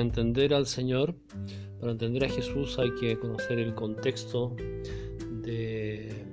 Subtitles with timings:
[0.00, 1.14] entender al Señor,
[1.78, 4.54] para entender a Jesús hay que conocer el contexto
[5.42, 6.26] de,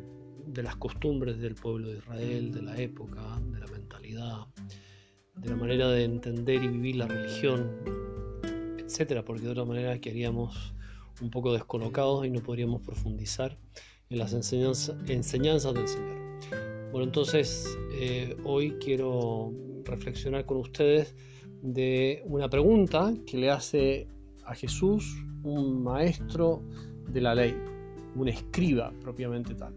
[0.55, 4.47] las costumbres del pueblo de Israel, de la época, de la mentalidad,
[5.35, 7.71] de la manera de entender y vivir la religión,
[8.79, 10.73] etcétera, porque de otra manera quedaríamos
[11.21, 13.57] un poco descolocados y no podríamos profundizar
[14.09, 16.17] en las enseñanzas del Señor.
[16.91, 21.15] Bueno, entonces eh, hoy quiero reflexionar con ustedes
[21.61, 24.07] de una pregunta que le hace
[24.45, 26.61] a Jesús un maestro
[27.11, 27.55] de la ley,
[28.15, 29.73] un escriba propiamente tal.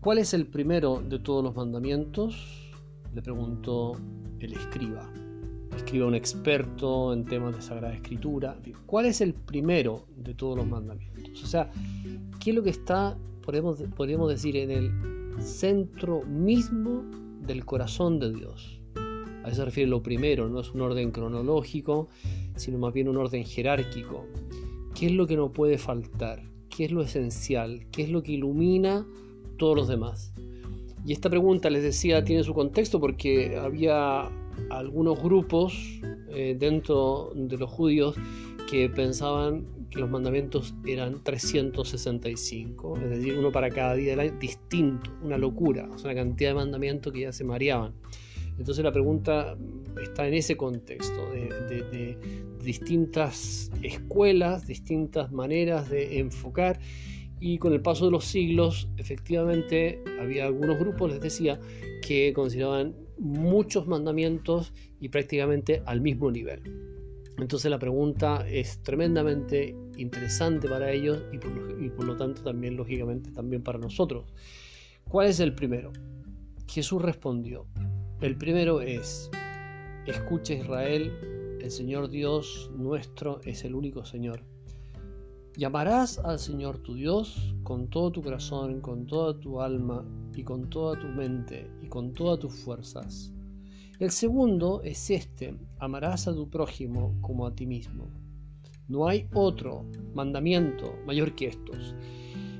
[0.00, 2.72] ¿Cuál es el primero de todos los mandamientos?
[3.14, 3.92] Le preguntó
[4.38, 5.10] el escriba.
[5.74, 8.58] Escriba un experto en temas de Sagrada Escritura.
[8.86, 11.42] ¿Cuál es el primero de todos los mandamientos?
[11.42, 11.70] O sea,
[12.38, 14.92] ¿qué es lo que está, podemos, podríamos decir, en el
[15.40, 17.02] centro mismo
[17.40, 18.83] del corazón de Dios?
[19.44, 22.08] A eso se refiere lo primero, no es un orden cronológico,
[22.56, 24.24] sino más bien un orden jerárquico.
[24.94, 26.42] ¿Qué es lo que no puede faltar?
[26.70, 27.86] ¿Qué es lo esencial?
[27.92, 29.06] ¿Qué es lo que ilumina
[29.58, 30.32] todos los demás?
[31.06, 34.30] Y esta pregunta, les decía, tiene su contexto porque había
[34.70, 35.74] algunos grupos
[36.30, 38.16] eh, dentro de los judíos
[38.70, 44.38] que pensaban que los mandamientos eran 365, es decir, uno para cada día del año,
[44.40, 47.92] distinto, una locura, o una cantidad de mandamientos que ya se mareaban.
[48.58, 49.56] Entonces la pregunta
[50.02, 52.16] está en ese contexto de,
[52.62, 56.80] distintas escuelas, distintas maneras de enfocar
[57.38, 61.60] y con el paso de los siglos efectivamente había algunos grupos, les decía,
[62.00, 66.62] que consideraban muchos mandamientos y prácticamente al mismo nivel.
[67.38, 71.38] Entonces la pregunta es tremendamente interesante para ellos y
[71.90, 74.32] por, lo tanto también lógicamente también para nosotros.
[75.08, 75.92] ¿Cuál es el primero?
[76.66, 77.66] Jesús respondió,
[78.20, 79.30] el primero es,
[80.06, 81.12] escucha Israel,
[81.60, 84.40] el Señor Dios nuestro es el único Señor.
[85.56, 90.68] Llamarás al Señor tu Dios con todo tu corazón, con toda tu alma y con
[90.68, 93.32] toda tu mente y con todas tus fuerzas.
[93.98, 98.08] El segundo es este, amarás a tu prójimo como a ti mismo.
[98.88, 101.94] No hay otro mandamiento mayor que estos.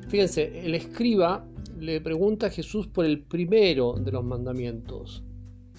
[0.09, 1.45] Fíjense, el escriba
[1.79, 5.25] le pregunta a Jesús por el primero de los mandamientos.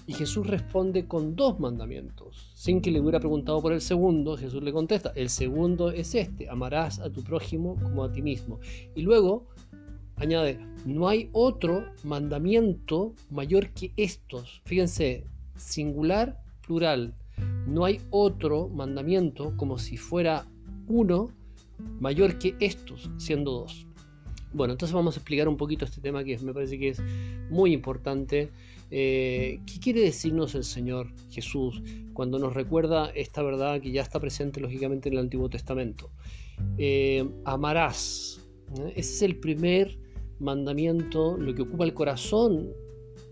[0.06, 2.52] Y Jesús responde con dos mandamientos.
[2.54, 6.48] Sin que le hubiera preguntado por el segundo, Jesús le contesta, el segundo es este,
[6.48, 8.60] amarás a tu prójimo como a ti mismo.
[8.94, 9.46] Y luego
[10.16, 14.62] añade, no hay otro mandamiento mayor que estos.
[14.64, 15.24] Fíjense,
[15.56, 17.14] singular, plural.
[17.66, 20.46] No hay otro mandamiento como si fuera
[20.88, 21.30] uno
[22.00, 23.86] mayor que estos, siendo dos.
[24.52, 27.02] Bueno, entonces vamos a explicar un poquito este tema que me parece que es
[27.50, 28.50] muy importante
[28.90, 31.82] eh, ¿Qué quiere decirnos el Señor Jesús
[32.12, 36.10] cuando nos recuerda esta verdad que ya está presente lógicamente en el Antiguo Testamento?
[36.78, 38.40] Eh, amarás.
[38.94, 39.98] Ese es el primer
[40.38, 42.72] mandamiento, lo que ocupa el corazón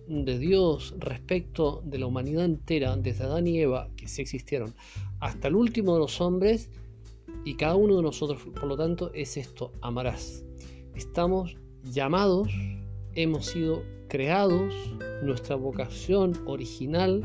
[0.07, 4.75] de Dios respecto de la humanidad entera, desde Adán y Eva, que sí existieron,
[5.21, 6.71] hasta el último de los hombres,
[7.45, 10.45] y cada uno de nosotros, por lo tanto, es esto, amarás.
[10.95, 12.49] Estamos llamados,
[13.15, 14.75] hemos sido creados,
[15.23, 17.23] nuestra vocación original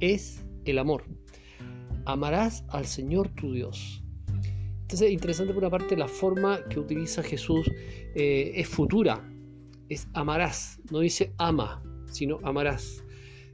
[0.00, 1.04] es el amor.
[2.04, 4.02] Amarás al Señor tu Dios.
[4.82, 7.70] Entonces, interesante por una parte la forma que utiliza Jesús
[8.14, 9.22] eh, es futura,
[9.88, 13.04] es amarás, no dice ama, sino amarás.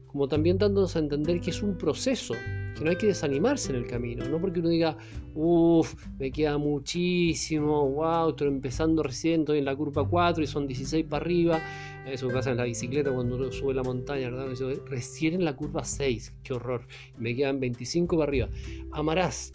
[0.06, 2.34] Como también dándonos a entender que es un proceso,
[2.74, 4.96] que no hay que desanimarse en el camino, no porque uno diga,
[5.34, 10.66] uff, me queda muchísimo, wow, estoy empezando recién, estoy en la curva 4 y son
[10.66, 11.60] 16 para arriba,
[12.06, 14.54] eso pasa en la bicicleta cuando uno sube la montaña, ¿verdad?
[14.86, 16.86] recién en la curva 6, qué horror,
[17.18, 18.48] me quedan 25 para arriba.
[18.92, 19.52] Amarás.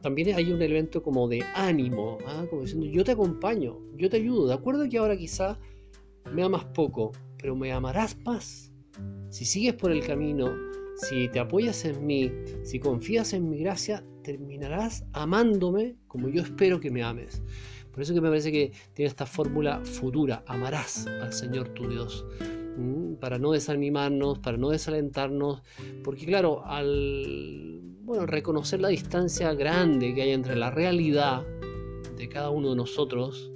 [0.00, 2.44] También hay un elemento como de ánimo, ¿ah?
[2.50, 5.58] como diciendo, yo te acompaño, yo te ayudo, de acuerdo que ahora quizá
[6.30, 8.70] me amas poco, pero me amarás más.
[9.30, 10.52] Si sigues por el camino
[10.96, 12.30] si te apoyas en mí,
[12.62, 17.42] si confías en mi gracia, terminarás amándome como yo espero que me ames.
[17.92, 22.26] Por eso que me parece que tiene esta fórmula futura, amarás al Señor tu Dios,
[23.20, 25.62] para no desanimarnos, para no desalentarnos,
[26.02, 31.44] porque claro, al bueno, reconocer la distancia grande que hay entre la realidad
[32.16, 33.53] de cada uno de nosotros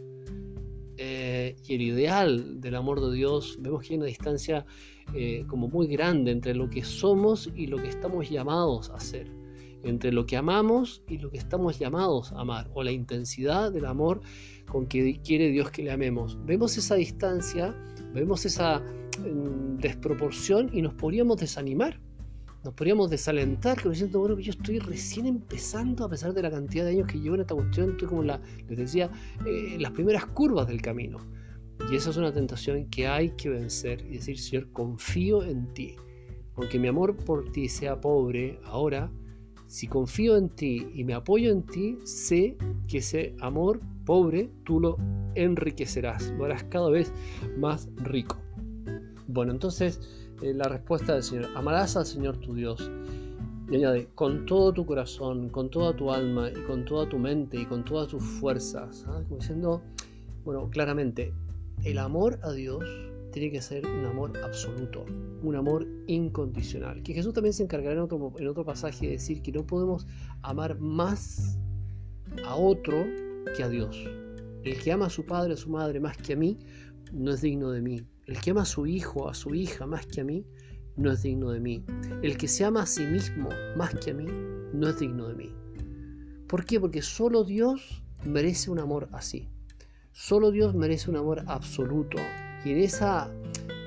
[0.99, 4.67] eh, y el ideal del amor de Dios, vemos que hay una distancia
[5.15, 9.31] eh, como muy grande entre lo que somos y lo que estamos llamados a hacer,
[9.85, 13.87] entre lo que amamos y lo que estamos llamados a amar, o la intensidad del
[13.87, 14.21] amor
[14.67, 16.37] con que quiere Dios que le amemos.
[16.45, 17.75] Vemos esa distancia,
[18.13, 22.01] vemos esa mm, desproporción y nos podríamos desanimar.
[22.65, 26.43] Nos podríamos desalentar, que me siento, bueno, que yo estoy recién empezando, a pesar de
[26.43, 29.11] la cantidad de años que llevo en esta cuestión, estoy como, les decía,
[29.47, 31.19] eh, las primeras curvas del camino.
[31.91, 35.95] Y esa es una tentación que hay que vencer y decir, Señor, confío en ti.
[36.57, 39.11] Aunque mi amor por ti sea pobre ahora,
[39.69, 42.57] si confío en ti y me apoyo en ti, sé
[42.89, 44.97] que ese amor pobre tú lo
[45.35, 47.13] enriquecerás, lo harás cada vez
[47.57, 48.39] más rico.
[49.29, 50.01] Bueno, entonces
[50.43, 52.91] eh, la respuesta del Señor, amarás al Señor tu Dios.
[53.71, 57.61] Y añade, con todo tu corazón, con toda tu alma y con toda tu mente
[57.61, 59.05] y con todas tus fuerzas.
[59.05, 59.83] Como diciendo,
[60.45, 61.35] bueno, claramente,
[61.85, 62.83] el amor a Dios
[63.33, 65.05] tiene que ser un amor absoluto,
[65.43, 67.03] un amor incondicional.
[67.03, 70.07] Que Jesús también se encargará en otro, en otro pasaje de decir que no podemos
[70.43, 71.59] amar más
[72.45, 73.05] a otro
[73.55, 73.97] que a Dios.
[74.65, 76.59] El que ama a su padre o a su madre más que a mí,
[77.13, 78.03] no es digno de mí.
[78.29, 80.45] El que ama a su hijo a su hija más que a mí,
[80.97, 81.83] no es digno de mí.
[82.23, 84.27] El que se ama a sí mismo más que a mí,
[84.75, 85.55] no es digno de mí.
[86.47, 86.79] ¿Por qué?
[86.79, 89.49] Porque solo Dios merece un amor así.
[90.13, 92.19] Solo Dios merece un amor absoluto.
[92.67, 93.33] Y en esa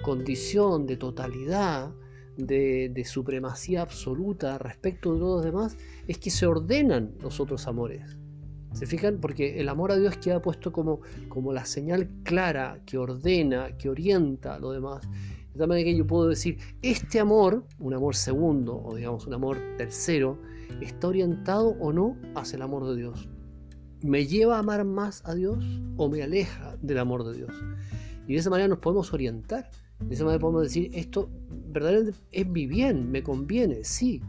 [0.01, 1.91] condición de totalidad,
[2.35, 5.77] de, supremacía absoluta respecto de todos los demás,
[6.07, 8.17] es que se ordenan los otros amores.
[8.73, 9.19] ¿Se fijan?
[9.19, 13.89] Porque el amor a Dios queda puesto como, como la señal clara que ordena, que
[13.89, 15.01] orienta a lo demás.
[15.53, 19.33] De tal manera que yo puedo decir, este amor, un amor segundo o digamos un
[19.33, 20.39] amor tercero,
[20.79, 23.27] está orientado o no hacia el amor de Dios.
[24.01, 25.63] ¿Me lleva a amar más a Dios
[25.97, 27.51] o me aleja del amor de Dios?
[28.27, 29.69] Y de esa manera nos podemos orientar.
[29.99, 31.29] De esa manera podemos decir, esto
[31.67, 34.21] verdaderamente es mi bien, me conviene, sí.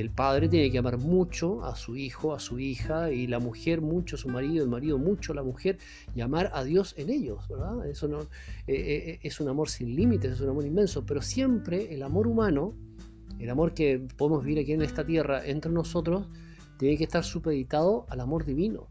[0.00, 3.80] El padre tiene que amar mucho a su hijo, a su hija, y la mujer
[3.80, 5.78] mucho a su marido, el marido mucho a la mujer,
[6.14, 7.44] y amar a Dios en ellos.
[7.88, 8.26] Eso no, eh,
[8.66, 12.74] eh, es un amor sin límites, es un amor inmenso, pero siempre el amor humano,
[13.38, 16.26] el amor que podemos vivir aquí en esta tierra entre nosotros,
[16.78, 18.86] tiene que estar supeditado al amor divino.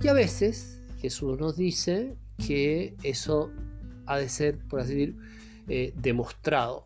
[0.00, 3.50] Y a veces Jesús nos dice que eso
[4.06, 5.16] ha de ser, por así decir,
[5.68, 6.84] eh, demostrado.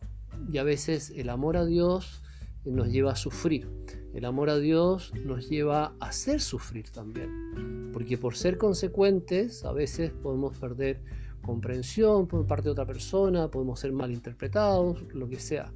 [0.51, 2.22] Y a veces el amor a Dios
[2.65, 3.69] nos lleva a sufrir.
[4.15, 7.91] El amor a Dios nos lleva a hacer sufrir también.
[7.93, 11.01] Porque por ser consecuentes, a veces podemos perder
[11.43, 15.73] comprensión por parte de otra persona, podemos ser malinterpretados, lo que sea.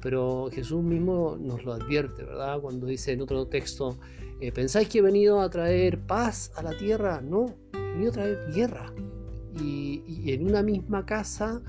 [0.00, 2.60] Pero Jesús mismo nos lo advierte, ¿verdad?
[2.60, 3.98] Cuando dice en otro texto,
[4.40, 7.20] eh, ¿pensáis que he venido a traer paz a la tierra?
[7.20, 8.92] No, he venido a traer guerra.
[9.60, 11.62] Y, en una misma casa,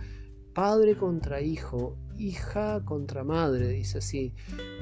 [0.60, 4.34] padre contra hijo, hija contra madre, dice así.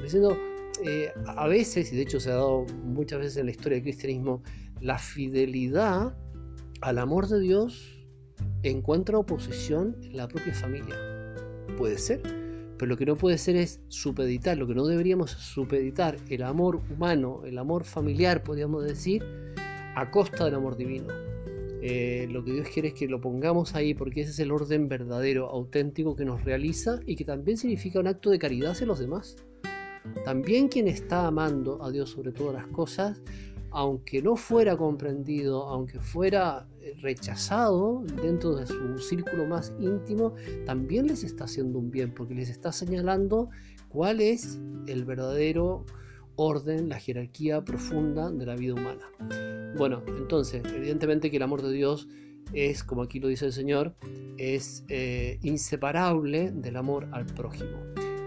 [0.02, 0.36] Diciendo,
[0.84, 3.84] eh, a veces, y de hecho se ha dado muchas veces en la historia del
[3.84, 4.42] cristianismo,
[4.80, 6.16] la fidelidad
[6.80, 8.04] al amor de Dios
[8.64, 10.96] encuentra oposición en la propia familia.
[11.76, 12.22] Puede ser,
[12.76, 16.80] pero lo que no puede ser es supeditar, lo que no deberíamos supeditar el amor
[16.90, 19.24] humano, el amor familiar, podríamos decir,
[19.94, 21.27] a costa del amor divino.
[21.80, 24.88] Eh, lo que Dios quiere es que lo pongamos ahí porque ese es el orden
[24.88, 28.98] verdadero, auténtico que nos realiza y que también significa un acto de caridad hacia los
[28.98, 29.36] demás.
[30.24, 33.20] También quien está amando a Dios sobre todas las cosas,
[33.70, 40.34] aunque no fuera comprendido, aunque fuera eh, rechazado dentro de su círculo más íntimo,
[40.64, 43.50] también les está haciendo un bien porque les está señalando
[43.88, 45.84] cuál es el verdadero
[46.38, 49.74] orden, la jerarquía profunda de la vida humana.
[49.76, 52.08] Bueno, entonces, evidentemente que el amor de Dios
[52.52, 53.94] es, como aquí lo dice el Señor,
[54.38, 57.78] es eh, inseparable del amor al prójimo.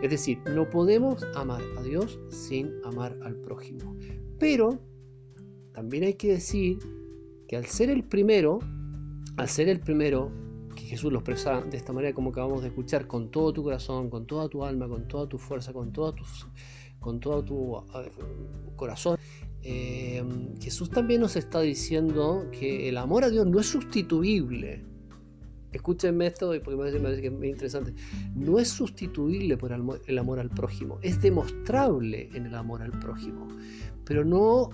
[0.03, 3.95] Es decir, no podemos amar a Dios sin amar al prójimo.
[4.37, 4.79] Pero
[5.73, 6.79] también hay que decir
[7.47, 8.59] que al ser el primero,
[9.37, 10.31] al ser el primero,
[10.75, 14.09] que Jesús lo expresa de esta manera como acabamos de escuchar, con todo tu corazón,
[14.09, 16.47] con toda tu alma, con toda tu fuerza, con toda tus
[17.01, 17.83] con todo tu
[18.77, 19.17] corazón.
[19.63, 20.23] Eh,
[20.61, 24.85] Jesús también nos está diciendo que el amor a Dios no es sustituible.
[25.71, 27.93] Escúchenme esto porque me parece, que es interesante.
[28.35, 33.47] No es sustituible por el amor al prójimo, es demostrable en el amor al prójimo.
[34.05, 34.69] Pero no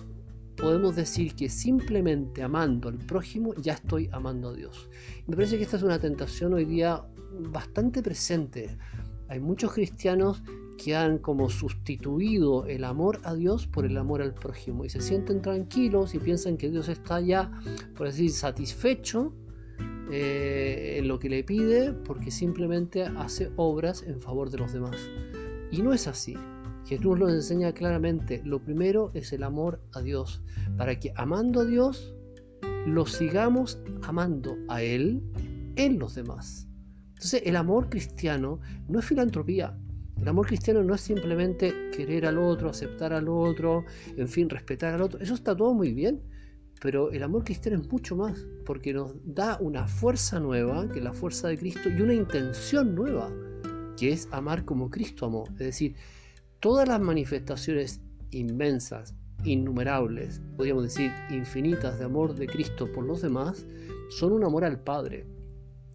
[0.55, 4.89] podemos decir que simplemente amando al prójimo ya estoy amando a Dios.
[5.27, 7.03] Me parece que esta es una tentación hoy día
[7.51, 8.75] bastante presente.
[9.29, 10.41] Hay muchos cristianos
[10.77, 15.01] que han como sustituido el amor a Dios por el amor al prójimo y se
[15.01, 17.51] sienten tranquilos y piensan que Dios está ya,
[17.95, 19.33] por decir, satisfecho
[20.11, 24.95] eh, en lo que le pide porque simplemente hace obras en favor de los demás.
[25.71, 26.35] Y no es así.
[26.85, 30.41] Jesús nos enseña claramente, lo primero es el amor a Dios,
[30.77, 32.15] para que amando a Dios,
[32.85, 35.21] lo sigamos amando a Él
[35.75, 36.69] en los demás.
[37.09, 39.77] Entonces el amor cristiano no es filantropía,
[40.21, 44.93] El amor cristiano no es simplemente querer al otro, aceptar al otro, en fin, respetar
[44.93, 45.19] al otro.
[45.19, 46.21] Eso está todo muy bien,
[46.81, 51.03] pero el amor cristiano es mucho más, porque nos da una fuerza nueva, que es
[51.03, 53.31] la fuerza de Cristo, y una intención nueva,
[53.97, 55.45] que es amar como Cristo amó.
[55.53, 55.95] Es decir,
[56.59, 63.65] todas las manifestaciones inmensas, innumerables, podríamos decir infinitas de amor de Cristo por los demás,
[64.09, 65.25] son un amor al Padre.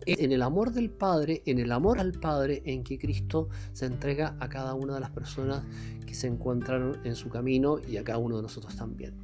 [0.07, 4.37] En el amor del Padre, en el amor al Padre en que Cristo se entrega
[4.41, 5.63] a cada una de las personas
[6.07, 9.15] que se encuentran en su camino y a cada uno de nosotros también.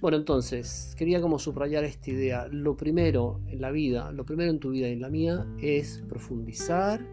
[0.00, 2.46] Bueno, entonces, quería como subrayar esta idea.
[2.48, 6.04] Lo primero en la vida, lo primero en tu vida y en la mía es
[6.08, 7.04] profundizar,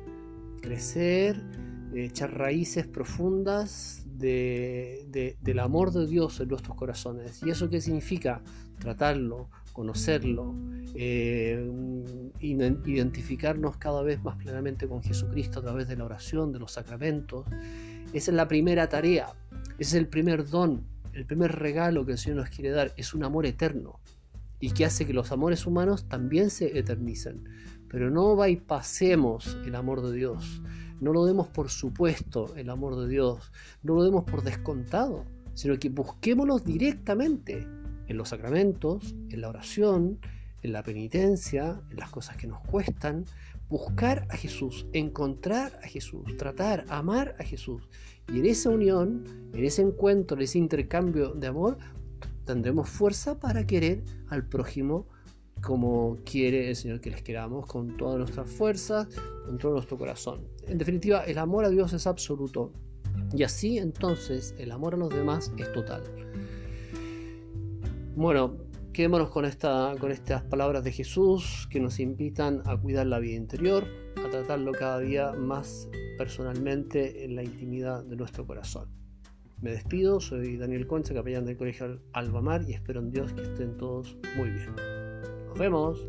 [0.61, 1.41] crecer,
[1.95, 7.41] echar raíces profundas del amor de Dios en nuestros corazones.
[7.43, 8.43] ¿Y eso qué significa?
[8.79, 10.55] Tratarlo, conocerlo,
[10.95, 11.69] eh,
[12.39, 17.45] identificarnos cada vez más plenamente con Jesucristo a través de la oración, de los sacramentos.
[18.13, 19.33] Esa es la primera tarea,
[19.77, 23.13] ese es el primer don, el primer regalo que el Señor nos quiere dar, es
[23.13, 23.99] un amor eterno
[24.61, 27.43] y que hace que los amores humanos también se eternicen.
[27.89, 30.61] Pero no bypasemos el amor de Dios,
[31.01, 33.51] no lo demos por supuesto el amor de Dios,
[33.83, 37.67] no lo demos por descontado, sino que busquémoslo directamente
[38.07, 40.19] en los sacramentos, en la oración,
[40.61, 43.25] en la penitencia, en las cosas que nos cuestan,
[43.69, 47.87] buscar a Jesús, encontrar a Jesús, tratar, amar a Jesús.
[48.33, 51.77] Y en esa unión, en ese encuentro, en ese intercambio de amor,
[52.45, 55.07] tendremos fuerza para querer al prójimo
[55.61, 59.07] como quiere el Señor que les queramos, con todas nuestras fuerzas,
[59.45, 60.47] con todo nuestro corazón.
[60.67, 62.71] En definitiva, el amor a Dios es absoluto.
[63.33, 66.03] Y así entonces el amor a los demás es total.
[68.15, 68.55] Bueno,
[68.93, 73.35] quedémonos con, esta, con estas palabras de Jesús que nos invitan a cuidar la vida
[73.35, 73.83] interior,
[74.25, 78.89] a tratarlo cada día más personalmente en la intimidad de nuestro corazón.
[79.61, 83.75] Me despido, soy Daniel Concha, capellán del Colegio Albamar y espero en Dios que estén
[83.75, 84.73] todos muy bien.
[85.47, 86.07] Nos vemos.